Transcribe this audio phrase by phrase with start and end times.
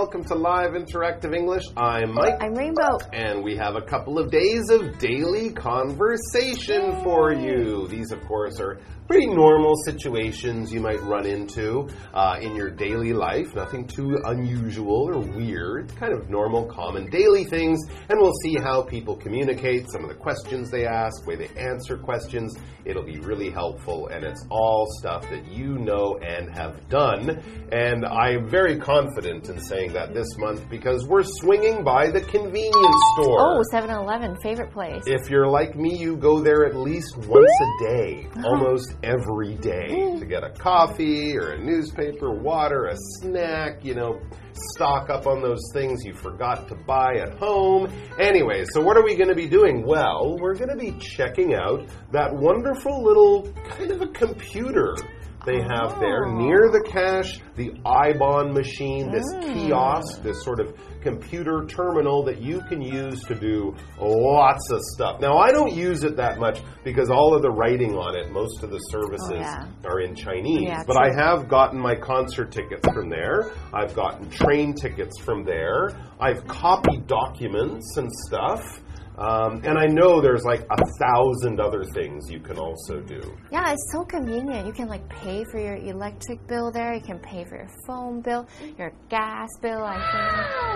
[0.00, 1.64] welcome to Live Interactive English.
[1.76, 2.32] I'm Mike.
[2.40, 2.96] I'm Rainbow.
[3.12, 7.04] And we have a couple of days of daily conversation Yay.
[7.04, 7.86] for you.
[7.86, 13.12] These, of course, are pretty normal situations you might run into uh, in your daily
[13.12, 13.54] life.
[13.54, 15.94] Nothing too unusual or weird.
[15.96, 17.80] Kind of normal, common daily things.
[18.08, 21.98] And we'll see how people communicate, some of the questions they ask, way they answer
[21.98, 22.56] questions.
[22.86, 24.06] It'll be really helpful.
[24.06, 27.42] And it's all stuff that you know and have done.
[27.72, 33.02] And I'm very confident in saying that this month because we're swinging by the convenience
[33.14, 33.58] store.
[33.58, 35.02] Oh, 7 Eleven, favorite place.
[35.06, 38.28] If you're like me, you go there at least once a day.
[38.44, 44.20] Almost every day to get a coffee or a newspaper, water, a snack, you know,
[44.52, 47.90] stock up on those things you forgot to buy at home.
[48.18, 49.84] Anyway, so what are we going to be doing?
[49.86, 54.94] Well, we're going to be checking out that wonderful little kind of a computer
[55.46, 56.36] they have there oh.
[56.36, 59.54] near the cash, the iBon machine, this mm.
[59.54, 65.20] kiosk, this sort of computer terminal that you can use to do lots of stuff.
[65.20, 68.62] Now, I don't use it that much because all of the writing on it, most
[68.62, 69.66] of the services oh, yeah.
[69.84, 70.62] are in Chinese.
[70.62, 71.10] Yeah, but true.
[71.10, 73.52] I have gotten my concert tickets from there.
[73.72, 75.96] I've gotten train tickets from there.
[76.20, 78.60] I've copied documents and stuff.
[79.20, 83.20] Um, and I know there's like a thousand other things you can also do.
[83.52, 84.66] Yeah, it's so convenient.
[84.66, 86.94] You can like pay for your electric bill there.
[86.94, 89.84] You can pay for your phone bill, your gas bill.
[89.84, 90.00] I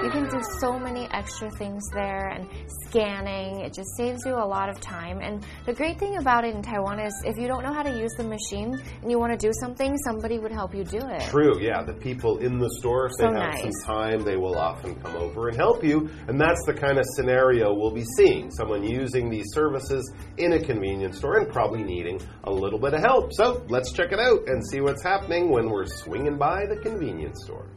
[0.03, 2.47] think you can do so many extra things there and
[2.89, 3.61] scanning.
[3.61, 5.21] It just saves you a lot of time.
[5.23, 7.99] And the great thing about it in Taiwan is if you don't know how to
[7.99, 11.23] use the machine and you want to do something, somebody would help you do it.
[11.31, 11.59] True.
[11.63, 13.63] Yeah, the people in the store, if so they have nice.
[13.63, 16.11] some time, they will often come over and help you.
[16.29, 20.55] And that's the kind of scenario we'll be seeing seeing someone using these services in
[20.55, 23.33] a convenience store and probably needing a little bit of help.
[23.33, 27.45] So let's check it out and see what's happening when we're swinging by the convenience
[27.45, 27.69] store.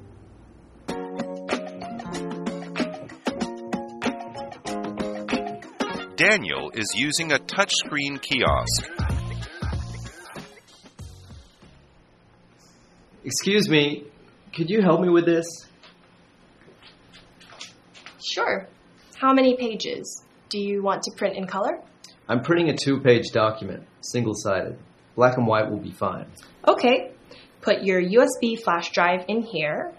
[6.15, 8.89] Daniel is using a touchscreen kiosk.
[13.23, 14.05] Excuse me,
[14.55, 15.45] could you help me with this?
[18.23, 18.67] Sure.
[19.19, 20.23] How many pages?
[20.49, 21.81] Do you want to print in color?
[22.27, 24.77] I'm printing a two page document, single sided.
[25.15, 26.27] Black and white will be fine.
[26.67, 27.11] Okay.
[27.61, 29.93] Put your USB flash drive in here.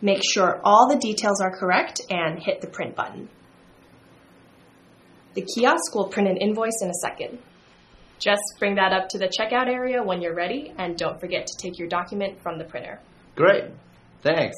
[0.00, 3.28] Make sure all the details are correct and hit the print button.
[5.34, 7.38] The kiosk will print an invoice in a second.
[8.18, 11.56] Just bring that up to the checkout area when you're ready and don't forget to
[11.58, 13.00] take your document from the printer.
[13.34, 13.64] Great.
[14.22, 14.56] Thanks.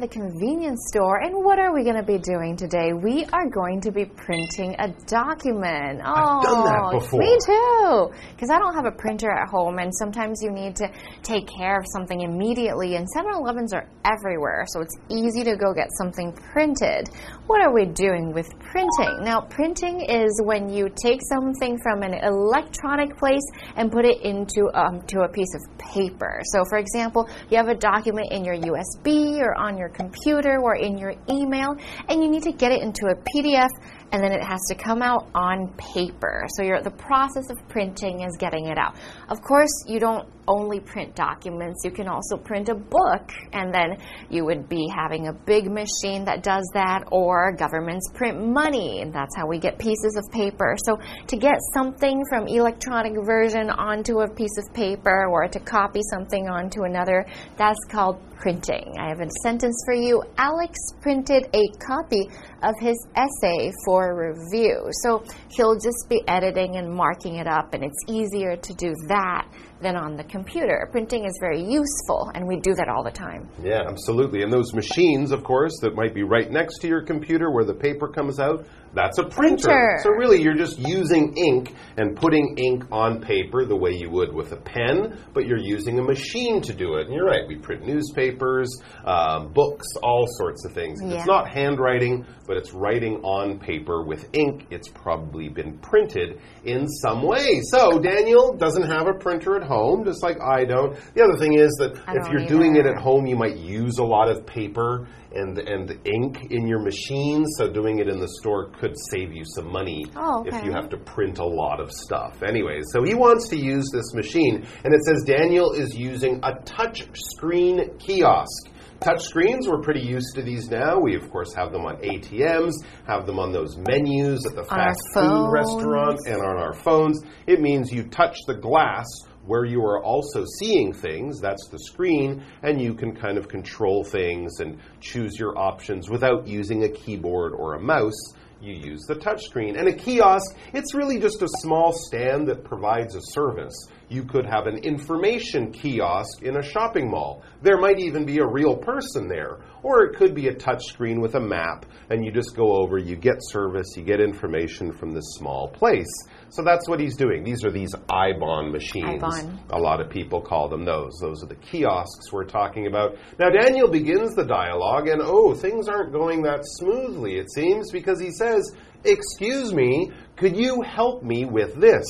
[0.00, 2.92] The convenience store, and what are we going to be doing today?
[2.92, 6.00] We are going to be printing a document.
[6.00, 7.20] Oh, I've done that before.
[7.20, 10.90] Me too, because I don't have a printer at home, and sometimes you need to
[11.22, 12.96] take care of something immediately.
[12.96, 17.10] And 7-Elevens are everywhere, so it's easy to go get something printed.
[17.46, 19.20] What are we doing with printing?
[19.20, 23.44] Now, printing is when you take something from an electronic place
[23.76, 26.40] and put it into um, to a piece of paper.
[26.44, 30.74] So, for example, you have a document in your USB or on your computer or
[30.74, 31.76] in your email,
[32.08, 33.68] and you need to get it into a PDF
[34.12, 36.44] and then it has to come out on paper.
[36.56, 38.96] So the process of printing is getting it out.
[39.28, 43.96] Of course, you don't only print documents, you can also print a book, and then
[44.28, 49.14] you would be having a big machine that does that, or governments print money, and
[49.14, 50.76] that's how we get pieces of paper.
[50.84, 56.00] So to get something from electronic version onto a piece of paper or to copy
[56.10, 57.24] something onto another,
[57.56, 58.94] that's called printing.
[58.98, 60.22] I have a sentence for you.
[60.38, 62.28] Alex printed a copy
[62.62, 64.88] of his essay for review.
[65.02, 69.46] So he'll just be editing and marking it up, and it's easier to do that
[69.80, 70.88] than on the computer.
[70.92, 73.48] Printing is very useful, and we do that all the time.
[73.62, 74.42] Yeah, absolutely.
[74.42, 77.74] And those machines, of course, that might be right next to your computer where the
[77.74, 79.68] paper comes out, that's a printer.
[79.68, 79.98] printer.
[80.02, 84.34] So really, you're just using ink and putting ink on paper the way you would
[84.34, 87.06] with a pen, but you're using a machine to do it.
[87.06, 88.68] And you're right, we print newspapers,
[89.04, 91.00] uh, books, all sorts of things.
[91.02, 91.18] Yeah.
[91.18, 94.66] It's not handwriting, but it's writing on paper with ink.
[94.70, 97.60] It's probably been printed in some way.
[97.70, 100.96] So Daniel doesn't have a printer at home, just like I don't.
[101.14, 102.48] The other thing is that I if you're either.
[102.48, 106.66] doing it at home, you might use a lot of paper and and ink in
[106.66, 107.44] your machine.
[107.58, 110.56] So doing it in the store could save you some money oh, okay.
[110.56, 112.42] if you have to print a lot of stuff.
[112.42, 116.54] Anyways, so he wants to use this machine, and it says Daniel is using a
[116.64, 118.70] touch screen kiosk.
[119.00, 121.00] Touch screens, we're pretty used to these now.
[121.00, 122.72] We, of course, have them on ATMs,
[123.06, 125.52] have them on those menus at the fast food phones.
[125.54, 127.22] restaurant, and on our phones.
[127.46, 129.06] It means you touch the glass
[129.50, 134.04] where you are also seeing things, that's the screen, and you can kind of control
[134.04, 138.32] things and choose your options without using a keyboard or a mouse.
[138.60, 139.76] You use the touchscreen.
[139.76, 143.88] And a kiosk, it's really just a small stand that provides a service.
[144.10, 147.44] You could have an information kiosk in a shopping mall.
[147.62, 149.60] There might even be a real person there.
[149.84, 153.16] Or it could be a touchscreen with a map, and you just go over, you
[153.16, 156.10] get service, you get information from this small place.
[156.50, 157.44] So that's what he's doing.
[157.44, 159.22] These are these iBon machines.
[159.22, 159.58] iBon.
[159.70, 161.12] A lot of people call them those.
[161.20, 163.16] Those are the kiosks we're talking about.
[163.38, 168.20] Now, Daniel begins the dialogue, and oh, things aren't going that smoothly, it seems, because
[168.20, 168.74] he says,
[169.04, 172.04] Excuse me, could you help me with this?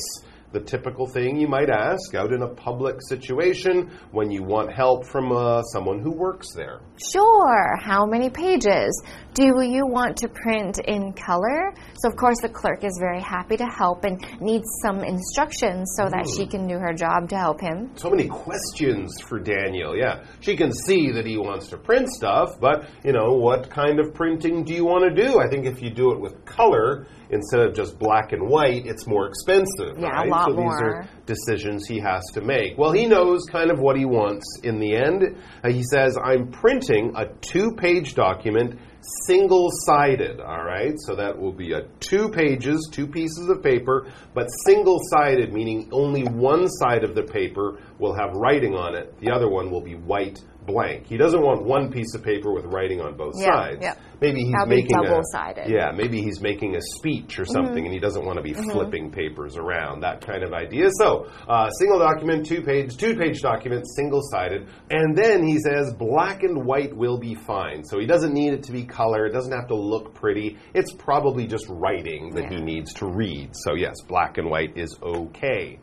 [0.51, 5.05] The typical thing you might ask out in a public situation when you want help
[5.05, 6.81] from uh, someone who works there.
[7.11, 7.77] Sure.
[7.81, 9.01] How many pages?
[9.33, 11.73] Do you want to print in color?
[11.99, 16.09] So, of course, the clerk is very happy to help and needs some instructions so
[16.09, 17.91] that she can do her job to help him.
[17.95, 19.95] So many questions for Daniel.
[19.95, 24.01] Yeah, she can see that he wants to print stuff, but you know, what kind
[24.01, 25.39] of printing do you want to do?
[25.39, 29.07] I think if you do it with color instead of just black and white, it's
[29.07, 29.97] more expensive.
[29.97, 30.29] Yeah, a right?
[30.29, 32.77] lot so these are decisions he has to make.
[32.77, 35.37] Well, he knows kind of what he wants in the end.
[35.63, 38.77] Uh, he says, I'm printing a two page document
[39.25, 40.93] single sided, all right?
[41.05, 45.89] So that will be a two pages, two pieces of paper, but single sided, meaning
[45.91, 49.81] only one side of the paper will have writing on it, the other one will
[49.81, 51.07] be white blank.
[51.07, 53.79] He doesn't want one piece of paper with writing on both Yeah, sides.
[53.81, 53.95] yeah.
[54.21, 55.67] Maybe he's That'll making a double-sided.
[55.69, 59.09] Yeah, maybe he's making a speech or something and he doesn't want to be flipping
[59.11, 60.89] papers around, that kind of idea.
[60.99, 64.67] So, uh, single document, two page, two page document, single sided.
[64.91, 67.83] And then he says black and white will be fine.
[67.83, 70.57] So he doesn't need it to be color, it doesn't have to look pretty.
[70.75, 73.49] It's probably just writing that he needs to read.
[73.53, 75.79] So, yes, black and white is okay.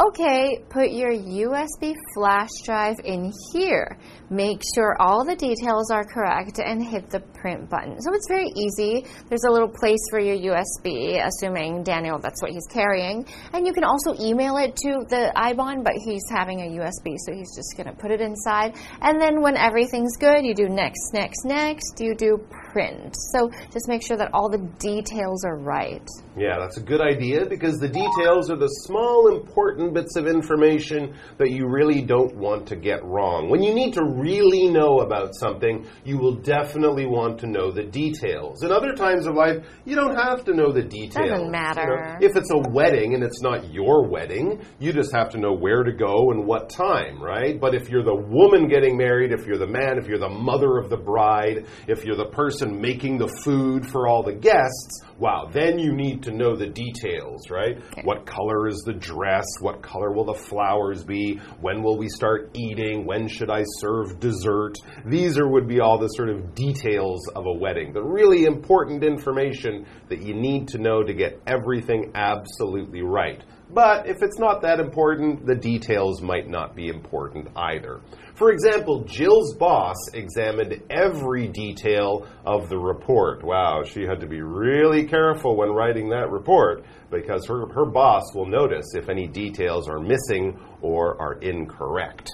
[0.00, 3.98] Okay, put your USB flash drive in here.
[4.30, 8.00] Make sure all the details are correct and hit the print button.
[8.00, 9.04] So it's very easy.
[9.28, 13.26] There's a little place for your USB, assuming Daniel that's what he's carrying.
[13.52, 17.34] And you can also email it to the IBON, but he's having a USB, so
[17.34, 18.74] he's just going to put it inside.
[19.02, 22.38] And then when everything's good, you do next, next, next, you do
[22.72, 23.14] print.
[23.32, 26.06] So just make sure that all the details are right.
[26.36, 31.14] Yeah, that's a good idea because the details are the small, important bits of information
[31.36, 33.50] that you really don't want to get wrong.
[33.50, 37.82] When you need to really know about something, you will definitely want to know the
[37.84, 38.62] details.
[38.62, 41.28] In other times of life, you don't have to know the details.
[41.28, 42.16] Doesn't You matter.
[42.20, 45.52] know, if it's a wedding and it's not your wedding, you just have to know
[45.52, 47.60] where to go and what time, right?
[47.60, 50.78] But if you're the woman getting married, if you're the man, if you're the mother
[50.78, 55.48] of the bride, if you're the person making the food for all the guests, wow,
[55.52, 57.78] then you need to know the details, right?
[58.04, 59.44] What color is the dress?
[59.60, 61.40] What color will the flowers be?
[61.60, 63.06] When will we start eating?
[63.06, 64.74] When should I serve dessert?
[65.06, 67.92] These are would be all the sort of details of a wedding.
[67.92, 73.42] The really important information that you need to know to get everything absolutely right.
[73.72, 78.00] But if it's not that important, the details might not be important either.
[78.34, 83.42] For example, Jill's boss examined every detail of the report.
[83.42, 88.34] Wow, she had to be really careful when writing that report because her, her boss
[88.34, 92.30] will notice if any details are missing or are incorrect.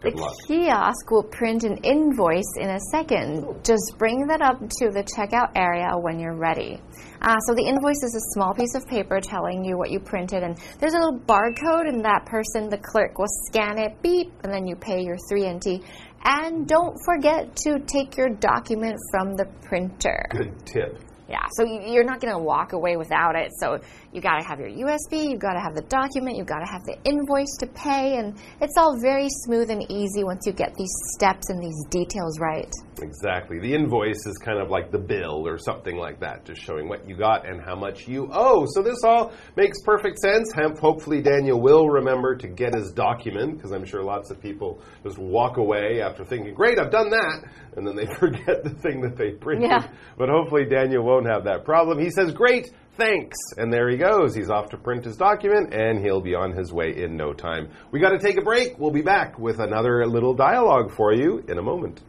[0.00, 0.34] Good the luck.
[0.46, 3.44] kiosk will print an invoice in a second.
[3.64, 6.80] Just bring that up to the checkout area when you're ready.
[7.20, 10.44] Uh, so the invoice is a small piece of paper telling you what you printed,
[10.44, 14.52] and there's a little barcode, and that person, the clerk, will scan it, beep, and
[14.52, 15.82] then you pay your 3NT.
[16.24, 20.26] And don't forget to take your document from the printer.
[20.30, 20.98] Good tip.
[21.28, 23.50] Yeah, so you- you're not going to walk away without it.
[23.58, 23.78] So
[24.12, 26.70] you got to have your USB, you've got to have the document, you've got to
[26.70, 30.74] have the invoice to pay, and it's all very smooth and easy once you get
[30.76, 32.72] these steps and these details right.
[33.02, 33.60] Exactly.
[33.60, 37.08] The invoice is kind of like the bill or something like that, just showing what
[37.08, 38.66] you got and how much you owe.
[38.70, 40.52] So this all makes perfect sense.
[40.80, 45.18] Hopefully, Daniel will remember to get his document because I'm sure lots of people just
[45.18, 47.44] walk away after thinking, great, I've done that.
[47.76, 49.70] And then they forget the thing that they printed.
[49.70, 49.86] Yeah.
[50.16, 51.98] But hopefully, Daniel won't have that problem.
[51.98, 53.37] He says, great Thanks.
[53.57, 54.35] And there he goes.
[54.35, 57.69] He's off to print his document and he'll be on his way in no time.
[57.91, 58.77] We got to take a break.
[58.77, 62.01] We'll be back with another little dialogue for you in a moment.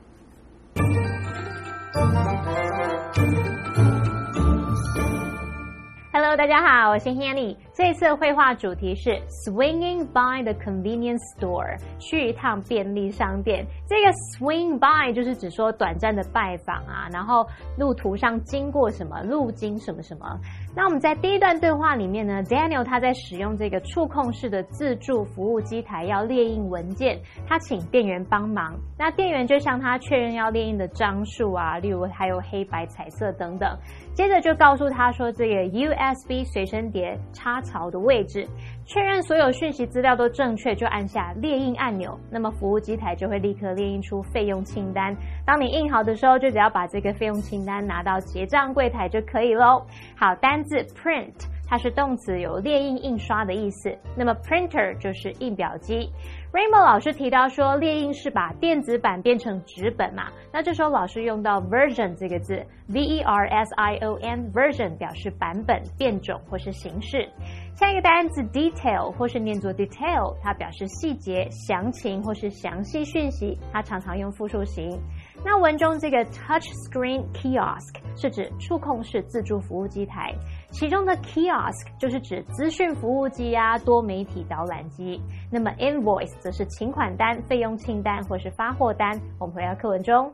[6.13, 7.57] Hello，大家好，我是 Hanny。
[7.80, 13.66] 这次绘画主题是 swinging by the convenience store，去一趟便利商店。
[13.88, 20.38] 这个 swing by 就是指说短暂的拜访啊，然后路途上经过什么，路经什么什么。
[20.76, 27.18] 那我们在第一段对话里面呢，Daniel 他在使用这个触控式的自助服务机台要列印文件，
[27.48, 28.78] 他请店员帮忙。
[28.98, 33.74] 那店员就向他确认要列印的张数啊，例如还有黑白、彩色等等。
[34.14, 38.48] 接着就告诉他说，这个 USB 随身碟插槽的位置，
[38.86, 42.18] 确认所有讯息资料都正确，就按下列印按钮。
[42.32, 45.16] 那么服务机台就会立刻列印出费用清单。
[45.46, 49.86] 当你印好的时候，就只要把这个费用清单拿到结账柜台就可以喽。
[50.18, 51.34] 好，单字 print
[51.70, 53.96] 它是动词，有列印、印刷的意思。
[54.18, 56.10] 那么 printer 就是印表机。
[56.52, 60.32] Rainbow 老师提到说，列印是把电子版变成纸本嘛？
[60.52, 67.30] 那这时候老师用到 version 这个字，v e r s i o n version 表示版本、变种或是形式。
[67.76, 75.00] 下一个单词 detail 或是念作 detail，它表示细节、详情或是详细讯息，它常常用复数形。
[75.45, 80.35] 那文中这个 touch screen kiosk 是指触控式自助服务机台，
[80.71, 85.21] 其中的 kiosk 就是指资讯服务机啊、多媒体导览机。
[85.51, 89.21] 那么 invoice 则是请款单、费用清单或是发货单。
[89.39, 90.33] 我们回到课文中。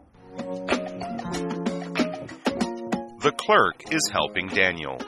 [3.21, 4.99] The clerk is helping Daniel.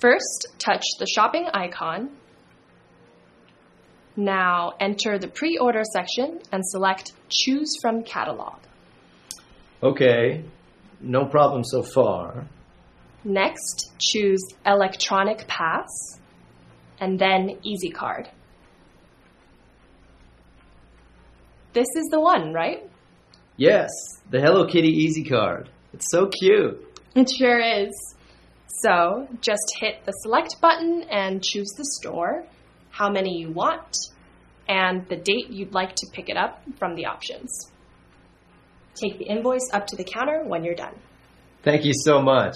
[0.00, 2.10] First, touch the shopping icon.
[4.16, 8.60] Now, enter the pre order section and select Choose from Catalog.
[9.83, 10.43] Okay,
[11.01, 12.47] no problem so far.
[13.23, 16.19] Next, choose Electronic Pass
[16.99, 18.29] and then Easy Card.
[21.73, 22.89] This is the one, right?
[23.57, 23.89] Yes,
[24.29, 25.69] the Hello Kitty Easy Card.
[25.93, 26.81] It's so cute.
[27.15, 28.15] It sure is.
[28.67, 32.45] So, just hit the select button and choose the store,
[32.91, 33.97] how many you want,
[34.67, 37.71] and the date you'd like to pick it up from the options.
[38.95, 40.95] Take the invoice up to the counter when you're done.
[41.63, 42.55] Thank you so much.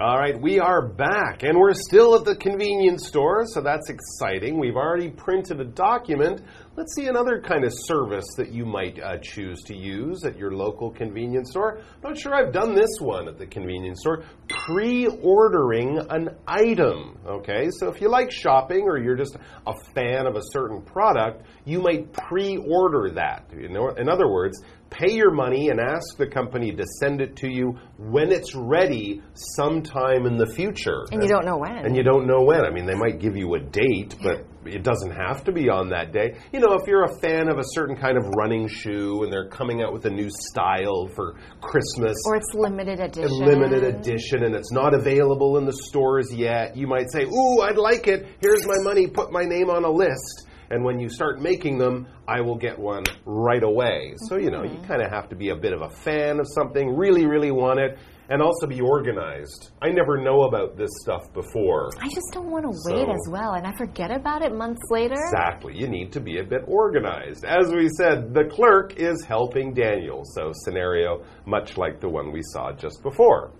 [0.00, 4.58] All right, we are back, and we're still at the convenience store, so that's exciting.
[4.58, 6.40] We've already printed a document.
[6.76, 10.56] Let's see another kind of service that you might uh, choose to use at your
[10.56, 11.78] local convenience store.
[11.78, 14.24] I'm not sure I've done this one at the convenience store.
[14.48, 17.16] Pre ordering an item.
[17.24, 19.36] Okay, so if you like shopping or you're just
[19.68, 23.48] a fan of a certain product, you might pre order that.
[23.56, 27.36] You know, in other words, pay your money and ask the company to send it
[27.36, 31.04] to you when it's ready sometime in the future.
[31.12, 31.86] And you don't know when.
[31.86, 32.64] And you don't know when.
[32.64, 35.90] I mean, they might give you a date, but it doesn't have to be on
[35.90, 36.36] that day.
[36.52, 39.48] You know, if you're a fan of a certain kind of running shoe and they're
[39.48, 43.30] coming out with a new style for Christmas, or it's limited edition.
[43.30, 47.76] limited edition and it's not available in the stores yet, you might say, Ooh, I'd
[47.76, 48.26] like it.
[48.40, 49.06] Here's my money.
[49.06, 50.48] Put my name on a list.
[50.70, 54.14] And when you start making them, I will get one right away.
[54.28, 54.86] So, you know, you mm-hmm.
[54.86, 57.80] kind of have to be a bit of a fan of something, really, really want
[57.80, 59.70] it, and also be organized.
[59.82, 61.90] I never know about this stuff before.
[62.00, 65.14] I just don't want to wait as well, and I forget about it months later.
[65.14, 65.76] Exactly.
[65.76, 67.44] You need to be a bit organized.
[67.44, 70.22] As we said, the clerk is helping Daniel.
[70.24, 73.52] So, scenario much like the one we saw just before.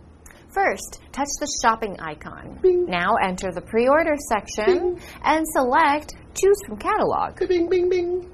[0.54, 2.61] First, touch the shopping icon.
[2.62, 7.37] Now enter the pre-order section and select choose from catalog.
[7.49, 8.30] Bing, bing, bing.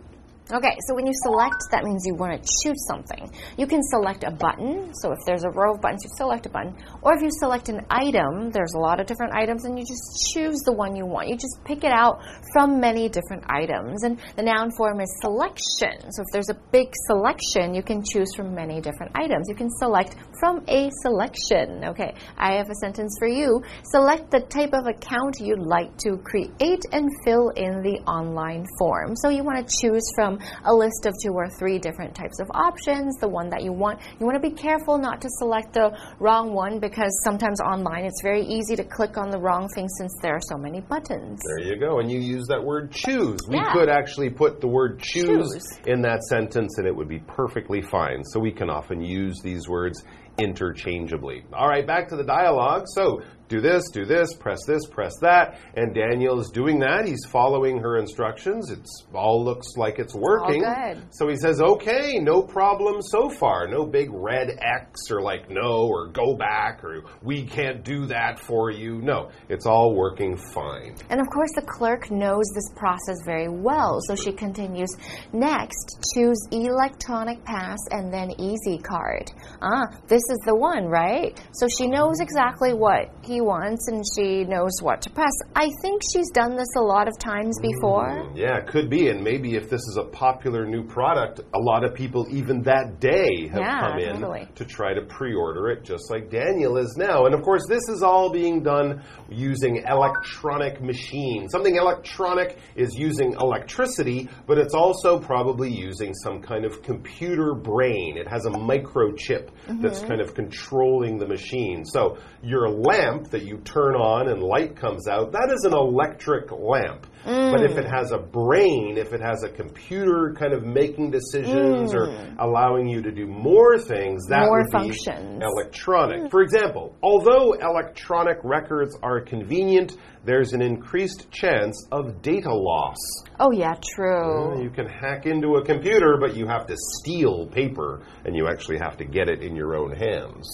[0.53, 3.31] Okay, so when you select, that means you want to choose something.
[3.57, 6.49] You can select a button, so if there's a row of buttons, you select a
[6.49, 6.75] button.
[7.03, 10.35] Or if you select an item, there's a lot of different items, and you just
[10.35, 11.29] choose the one you want.
[11.29, 12.21] You just pick it out
[12.53, 14.03] from many different items.
[14.03, 16.11] And the noun form is selection.
[16.11, 19.47] So if there's a big selection, you can choose from many different items.
[19.49, 21.85] You can select from a selection.
[21.95, 23.63] Okay, I have a sentence for you.
[23.85, 29.15] Select the type of account you'd like to create and fill in the online form.
[29.15, 32.51] So you want to choose from a list of two or three different types of
[32.55, 34.01] options, the one that you want.
[34.19, 38.23] You want to be careful not to select the wrong one because sometimes online it's
[38.23, 41.41] very easy to click on the wrong thing since there are so many buttons.
[41.57, 41.99] There you go.
[42.01, 43.41] And you use that word choose.
[43.49, 43.73] We Yeah.
[43.73, 45.79] could actually put the word choose, Choose.
[45.87, 48.25] in that sentence and it would be perfectly fine.
[48.25, 50.05] So we can often use these words
[50.39, 51.45] interchangeably.
[51.53, 52.85] All right, back to the dialogue.
[52.87, 53.21] So,
[53.51, 55.59] do this, do this, press this, press that.
[55.75, 57.05] And Daniel is doing that.
[57.07, 58.71] He's following her instructions.
[58.71, 60.63] It's all looks like it's working.
[60.63, 61.03] good.
[61.11, 63.67] So he says, okay, no problem so far.
[63.67, 68.39] No big red X or like no or go back or we can't do that
[68.39, 69.03] for you.
[69.03, 70.95] No, it's all working fine.
[71.11, 74.91] And of course, the clerk knows this process very well, so she continues.
[75.33, 79.33] Next, choose electronic pass and then easy card.
[79.61, 81.37] Ah, this is the one, right?
[81.53, 85.33] So she knows exactly what he wants and she knows what to press.
[85.55, 87.71] I think she's done this a lot of times mm-hmm.
[87.73, 88.33] before.
[88.35, 89.09] Yeah, could be.
[89.09, 93.01] And maybe if this is a popular new product, a lot of people, even that
[93.01, 94.49] day, have Yeah, come in totally.
[94.55, 97.27] to try to pre order it, just like Daniel is now.
[97.27, 101.53] And of course, this is all being done using electronic machines.
[101.53, 108.17] Something electronic is using electricity, but it's also probably using some kind of computer brain.
[108.17, 110.09] It has a microchip that's mm-hmm.
[110.09, 111.85] kind of controlling the machine.
[111.85, 116.51] So your lamp that you turn on and light comes out, that is an electric
[116.53, 117.07] lamp.
[117.25, 117.79] But if mm.
[117.79, 122.37] it has a brain, if it has a computer kind of making decisions or mm.
[122.39, 125.39] allowing you to do more things, that More would functions.
[125.39, 126.23] be electronic.
[126.23, 126.31] Mm.
[126.31, 132.97] For example, although electronic records are convenient, there's an increased chance of data loss.
[133.39, 134.63] Oh, yeah, true.
[134.63, 138.79] You can hack into a computer, but you have to steal paper and you actually
[138.79, 140.47] have to get it in your own hands.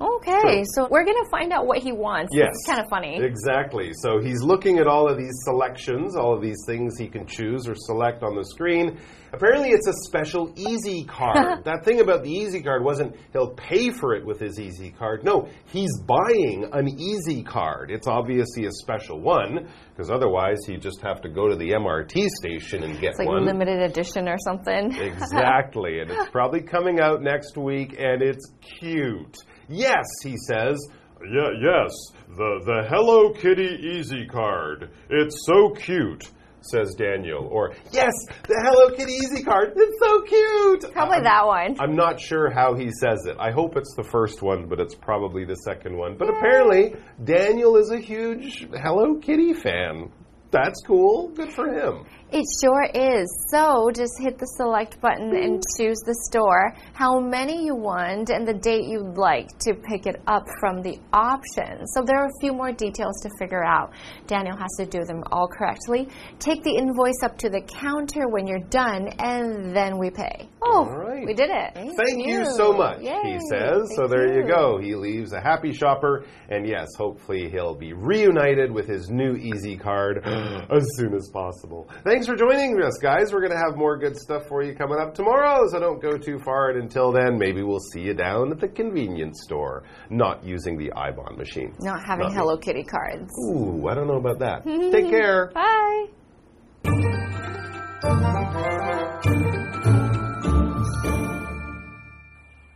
[0.00, 2.30] Okay, so we're going to find out what he wants.
[2.34, 2.48] Yes.
[2.50, 3.22] It's kind of funny.
[3.22, 3.92] Exactly.
[4.02, 7.68] So he's looking at all of these selections, all of these things he can choose
[7.68, 8.98] or select on the screen.
[9.32, 11.64] Apparently, it's a special Easy card.
[11.64, 15.24] that thing about the Easy card wasn't he'll pay for it with his Easy card.
[15.24, 17.90] No, he's buying an Easy card.
[17.92, 22.26] It's obviously a special one, because otherwise he'd just have to go to the MRT
[22.28, 23.44] station and get It's like one.
[23.46, 24.92] limited edition or something.
[25.04, 29.36] Exactly, and it's probably coming out next week, and it's cute.
[29.68, 30.78] Yes, he says.
[31.22, 31.90] Yeah, yes,
[32.36, 34.90] the the Hello Kitty Easy card.
[35.08, 36.24] It's so cute,
[36.60, 37.48] says Daniel.
[37.50, 38.12] Or yes,
[38.46, 39.72] the Hello Kitty Easy card.
[39.74, 40.92] It's so cute.
[40.92, 41.76] Probably I'm- that one.
[41.80, 43.36] I'm not sure how he says it.
[43.40, 46.16] I hope it's the first one, but it's probably the second one.
[46.18, 50.10] But apparently, Daniel is a huge Hello Kitty fan.
[50.50, 51.28] That's cool.
[51.34, 52.04] Good for him.
[52.36, 53.30] It sure is.
[53.52, 58.44] So just hit the select button and choose the store, how many you want, and
[58.44, 61.92] the date you'd like to pick it up from the options.
[61.94, 63.92] So there are a few more details to figure out.
[64.26, 66.08] Daniel has to do them all correctly.
[66.40, 70.48] Take the invoice up to the counter when you're done, and then we pay.
[70.60, 71.24] Oh, All right.
[71.24, 71.74] we did it.
[71.74, 73.92] Thank you so much, he Yay, says.
[73.94, 74.78] So thank there you go.
[74.78, 79.76] He leaves a happy shopper, and yes, hopefully he'll be reunited with his new Easy
[79.76, 81.88] card as soon as possible.
[82.04, 83.33] Thanks for joining us, guys.
[83.33, 86.17] We're going to have more good stuff for you coming up tomorrow, so don't go
[86.17, 86.69] too far.
[86.69, 90.91] And until then, maybe we'll see you down at the convenience store, not using the
[90.95, 91.73] iBond machine.
[91.79, 92.37] Not having Not me.
[92.37, 93.31] Hello Kitty cards.
[93.51, 94.63] Ooh, I don't know about that.
[94.65, 95.51] Take care.
[95.53, 96.09] Bye.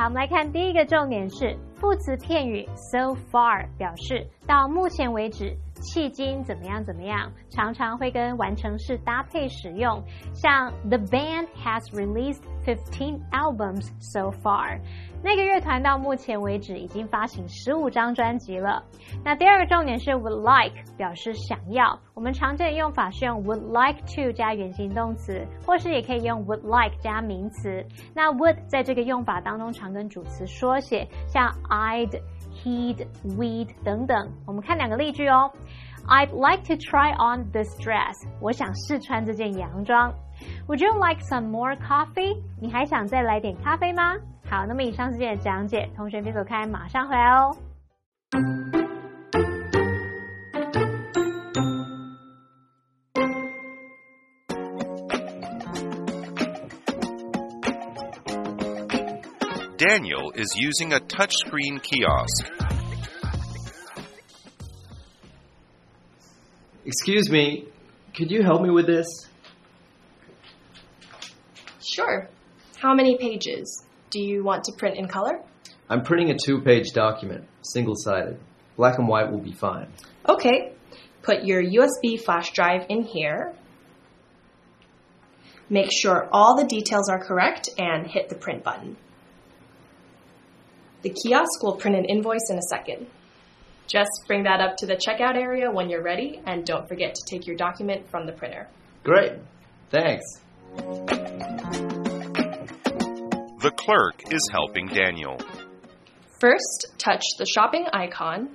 [0.00, 10.02] 好，我们来看第一个重点是副词片语 so far 表示到目前为止，迄今怎么样怎么样，常常会跟完成式搭配使用。
[10.34, 14.78] 像 The band has released fifteen albums so far。
[15.22, 18.82] 那个乐团到目前为止已经发行十五张专辑了。
[19.22, 27.84] 那第二个重点是 would like 表示想要，我们常见的用法是用 would like to 加原形动词，或是也可以用 would like 加名词。
[28.14, 32.18] 那 would 在这个用法当中常跟主词缩写，像 I'd、
[32.64, 34.30] he'd、we'd 等等。
[34.46, 35.50] 我们看两个例句哦。
[36.06, 38.26] I'd like to try on this dress。
[38.40, 40.12] 我想试穿这件洋装。
[40.66, 42.40] Would you like some more coffee？
[42.60, 44.14] 你还想再来点咖啡吗？
[44.48, 47.56] 好，那么以上是今天的讲解，同学别走开，马上回来哦。
[59.90, 62.48] Daniel is using a touchscreen kiosk.
[66.86, 67.64] Excuse me,
[68.14, 69.08] could you help me with this?
[71.84, 72.28] Sure.
[72.78, 73.84] How many pages?
[74.10, 75.40] Do you want to print in color?
[75.88, 78.38] I'm printing a two page document, single sided.
[78.76, 79.88] Black and white will be fine.
[80.28, 80.72] Okay.
[81.22, 83.56] Put your USB flash drive in here.
[85.68, 88.96] Make sure all the details are correct and hit the print button.
[91.02, 93.06] The kiosk will print an invoice in a second.
[93.86, 97.22] Just bring that up to the checkout area when you're ready and don't forget to
[97.28, 98.68] take your document from the printer.
[99.02, 99.32] Great.
[99.90, 100.24] Thanks.
[103.60, 105.38] The clerk is helping Daniel.
[106.38, 108.50] First, touch the shopping icon.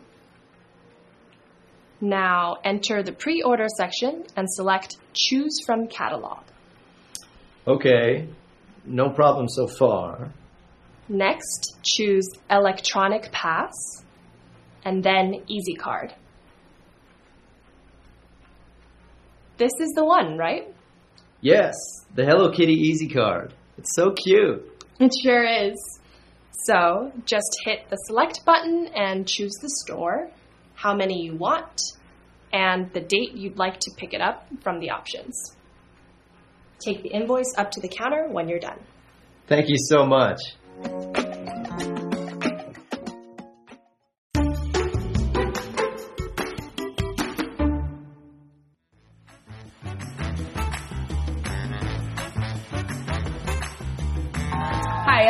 [1.99, 6.43] Now enter the pre order section and select Choose from Catalog.
[7.67, 8.27] Okay.
[8.85, 10.31] No problem so far.
[11.07, 13.73] Next, choose Electronic Pass
[14.83, 16.13] and then Easy Card.
[19.57, 20.67] This is the one, right?
[21.41, 21.75] Yes,
[22.13, 23.53] the Hello Kitty Easy Card.
[23.77, 24.83] It's so cute.
[24.99, 25.99] It sure is.
[26.65, 30.31] So just hit the select button and choose the store,
[30.73, 31.81] how many you want,
[32.51, 35.55] and the date you'd like to pick it up from the options.
[36.79, 38.79] Take the invoice up to the counter when you're done.
[39.47, 40.39] Thank you so much.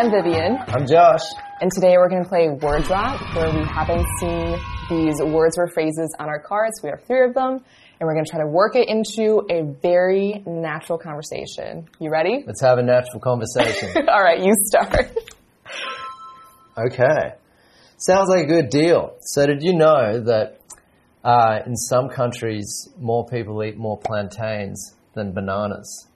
[0.05, 1.23] I'm Vivian, I'm Josh.
[1.61, 4.55] and today we're going to play Word Drop, where we haven't seen
[4.87, 6.79] these words or phrases on our cards.
[6.83, 9.63] We have three of them, and we're going to try to work it into a
[9.81, 11.89] very natural conversation.
[11.99, 12.43] You ready?
[12.45, 13.89] Let's have a natural conversation.
[14.07, 15.11] All right, you start.
[16.77, 17.33] okay.
[17.97, 19.15] Sounds like a good deal.
[19.21, 20.59] So, did you know that
[21.23, 26.07] uh, in some countries more people eat more plantains than bananas?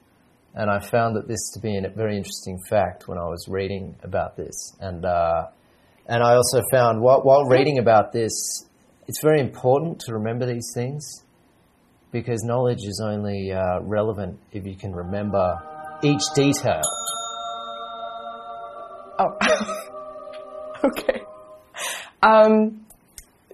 [0.56, 3.96] And I found that this to be a very interesting fact when I was reading
[4.04, 4.76] about this.
[4.80, 5.48] And, uh,
[6.08, 8.34] and I also found while, while reading about this,
[9.08, 11.24] it's very important to remember these things
[12.12, 15.58] because knowledge is only uh, relevant if you can remember
[16.02, 16.82] each detail.
[19.20, 19.38] Oh,
[20.84, 21.22] okay.
[22.24, 22.86] Um,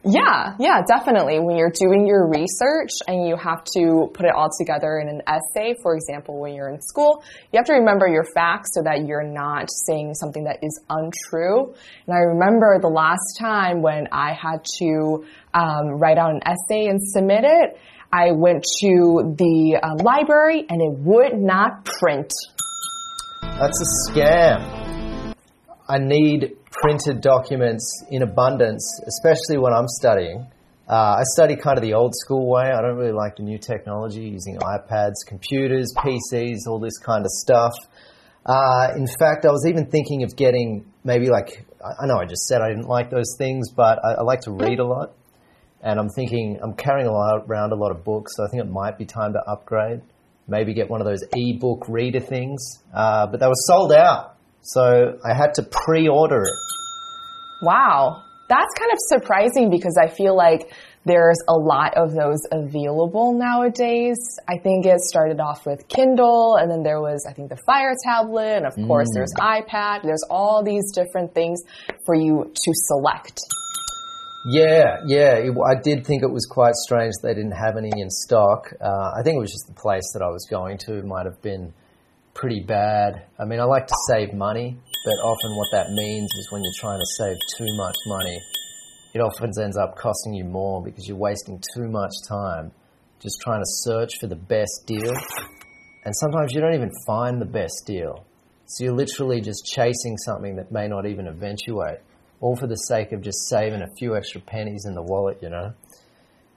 [0.06, 1.40] yeah, yeah, definitely.
[1.40, 5.22] When you're doing your research and you have to put it all together in an
[5.26, 9.08] essay, for example, when you're in school, you have to remember your facts so that
[9.08, 11.74] you're not saying something that is untrue.
[12.06, 16.86] And I remember the last time when I had to um, write out an essay
[16.86, 17.80] and submit it,
[18.14, 22.32] I went to the um, library and it would not print.
[23.42, 25.36] That's a scam.
[25.90, 30.48] I need printed documents in abundance, especially when I'm studying.
[30.88, 32.72] Uh, I study kind of the old school way.
[32.72, 37.32] I don't really like the new technology using iPads, computers, PCs, all this kind of
[37.32, 37.74] stuff.
[38.46, 42.46] Uh, in fact, I was even thinking of getting maybe like, I know I just
[42.46, 45.14] said I didn't like those things, but I, I like to read a lot.
[45.82, 48.98] And I'm thinking, I'm carrying around a lot of books, so I think it might
[48.98, 50.02] be time to upgrade.
[50.48, 52.84] Maybe get one of those e-book reader things.
[52.94, 54.35] Uh, but they were sold out,
[54.66, 56.60] so I had to pre-order it.
[57.62, 58.24] Wow.
[58.48, 60.72] That's kind of surprising because I feel like
[61.06, 64.18] there's a lot of those available nowadays.
[64.48, 67.94] I think it started off with Kindle and then there was, I think, the Fire
[68.04, 68.58] tablet.
[68.58, 70.02] And of course, there's iPad.
[70.04, 71.62] There's all these different things
[72.06, 73.40] for you to select.
[74.48, 75.36] Yeah, yeah.
[75.38, 78.74] It, I did think it was quite strange they didn't have any in stock.
[78.80, 81.42] Uh, I think it was just the place that I was going to might have
[81.42, 81.74] been
[82.36, 83.26] pretty bad.
[83.40, 86.80] I mean, I like to save money, but often what that means is when you're
[86.80, 88.40] trying to save too much money,
[89.16, 92.72] it often ends up costing you more because you're wasting too much time
[93.22, 95.14] just trying to search for the best deal.
[96.04, 98.26] And sometimes you don't even find the best deal.
[98.68, 102.00] So you're literally just chasing something that may not even eventuate,
[102.42, 105.50] all for the sake of just saving a few extra pennies in the wallet, you
[105.50, 105.74] know?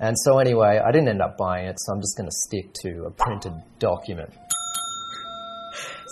[0.01, 2.73] And so, anyway, I didn't end up buying it, so I'm just going to stick
[2.83, 4.33] to a printed document.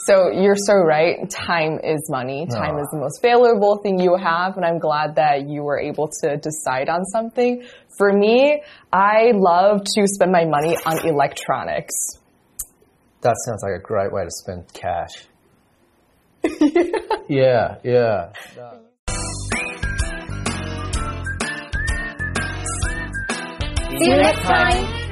[0.06, 1.28] So you're so right.
[1.28, 2.46] Time is money.
[2.46, 6.08] Time is the most valuable thing you have, and I'm glad that you were able
[6.22, 7.64] to decide on something.
[7.98, 11.94] For me, I love to spend my money on electronics.
[13.22, 15.26] That sounds like a great way to spend cash.
[17.28, 18.32] yeah, yeah.
[23.98, 25.05] See you next time.